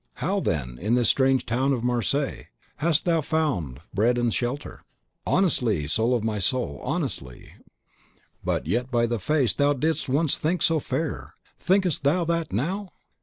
how, 0.15 0.39
then, 0.39 0.79
in 0.79 0.95
this 0.95 1.09
strange 1.09 1.45
town 1.45 1.71
of 1.73 1.83
Marseilles, 1.83 2.47
hast 2.77 3.05
thou 3.05 3.21
found 3.21 3.79
bread 3.93 4.17
and 4.17 4.33
shelter?" 4.33 4.81
"Honestly, 5.27 5.85
soul 5.85 6.15
of 6.15 6.23
my 6.23 6.39
soul! 6.39 6.79
honestly, 6.83 7.53
but 8.43 8.65
yet 8.65 8.89
by 8.89 9.05
the 9.05 9.19
face 9.19 9.53
thou 9.53 9.73
didst 9.73 10.09
once 10.09 10.39
think 10.39 10.63
so 10.63 10.79
fair; 10.79 11.35
thinkest 11.59 12.03
thou 12.03 12.25
THAT 12.25 12.51
now?" 12.51 12.89